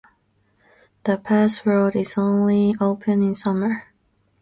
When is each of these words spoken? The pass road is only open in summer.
The 1.05 1.19
pass 1.19 1.63
road 1.63 1.95
is 1.95 2.15
only 2.17 2.73
open 2.81 3.21
in 3.21 3.35
summer. 3.35 3.93